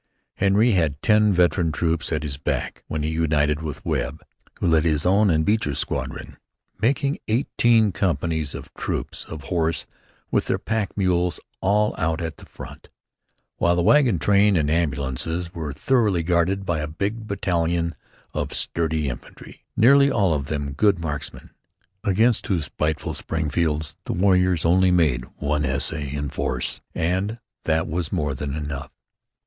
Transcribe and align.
Henry 0.33 0.71
had 0.71 0.99
ten 1.03 1.31
veteran 1.31 1.71
troops 1.71 2.11
at 2.11 2.23
his 2.23 2.35
back 2.35 2.81
when 2.87 3.03
he 3.03 3.11
united 3.11 3.61
with 3.61 3.85
Webb, 3.85 4.23
who 4.59 4.65
led 4.65 4.83
his 4.83 5.05
own 5.05 5.29
and 5.29 5.41
the 5.41 5.45
Beecher 5.45 5.75
squadron, 5.75 6.37
making 6.81 7.19
eighteen 7.27 7.91
companies, 7.91 8.55
or 8.55 8.63
troops, 8.75 9.25
of 9.25 9.43
Horse, 9.43 9.85
with 10.31 10.45
their 10.47 10.57
pack 10.57 10.97
mules, 10.97 11.39
all 11.59 11.93
out 11.99 12.19
at 12.19 12.37
the 12.37 12.47
front, 12.47 12.89
while 13.57 13.75
the 13.75 13.83
wagon 13.83 14.17
train 14.17 14.55
and 14.55 14.71
ambulances 14.71 15.53
were 15.53 15.71
thoroughly 15.71 16.23
guarded 16.23 16.65
by 16.65 16.79
a 16.79 16.87
big 16.87 17.27
battalion 17.27 17.93
of 18.33 18.53
sturdy 18.55 19.07
infantry, 19.07 19.65
nearly 19.77 20.09
all 20.09 20.33
of 20.33 20.47
them 20.47 20.73
good 20.73 20.97
marksmen, 20.97 21.51
against 22.03 22.47
whose 22.47 22.65
spiteful 22.65 23.13
Springfields 23.13 23.95
the 24.05 24.13
warriors 24.13 24.65
made 24.65 24.71
only 24.71 25.15
one 25.37 25.63
essay 25.63 26.11
in 26.11 26.27
force, 26.27 26.81
and 26.95 27.37
that 27.65 27.87
was 27.87 28.11
more 28.11 28.33
than 28.33 28.55
enough. 28.55 28.89